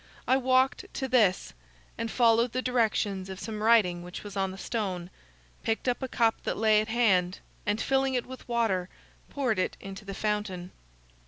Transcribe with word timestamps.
I 0.27 0.35
walked 0.35 0.91
to 0.95 1.07
this, 1.07 1.53
and 1.95 2.09
following 2.09 2.47
the 2.51 2.63
directions 2.63 3.29
of 3.29 3.39
some 3.39 3.61
writing 3.61 4.01
which 4.01 4.23
was 4.23 4.35
on 4.35 4.49
the 4.49 4.57
stone, 4.57 5.11
picked 5.61 5.87
up 5.87 6.01
a 6.01 6.07
cup 6.07 6.41
that 6.41 6.57
lay 6.57 6.81
at 6.81 6.87
hand, 6.87 7.37
and 7.67 7.79
filling 7.79 8.15
it 8.15 8.25
with 8.25 8.49
water, 8.49 8.89
poured 9.29 9.59
it 9.59 9.77
into 9.79 10.03
the 10.03 10.15
fountain. 10.15 10.71